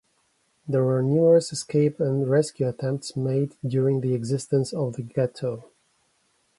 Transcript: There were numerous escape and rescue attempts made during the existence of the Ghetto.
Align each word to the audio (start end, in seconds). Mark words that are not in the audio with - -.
There 0.67 0.83
were 0.83 1.03
numerous 1.03 1.53
escape 1.53 1.99
and 1.99 2.27
rescue 2.27 2.67
attempts 2.67 3.15
made 3.15 3.55
during 3.63 4.01
the 4.01 4.15
existence 4.15 4.73
of 4.73 4.93
the 4.95 5.03
Ghetto. 5.03 5.65